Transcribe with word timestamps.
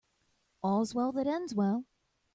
All's 0.63 0.95
well 0.95 1.11
that 1.11 1.27
ends 1.27 1.53
well. 1.53 1.85